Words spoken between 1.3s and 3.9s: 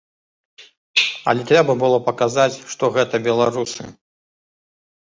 Але трэба было паказаць, што гэта беларусы.